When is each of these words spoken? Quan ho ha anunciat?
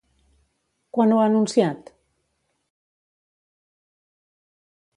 Quan 0.97 1.13
ho 1.15 1.19
ha 1.23 1.25
anunciat? 1.31 1.91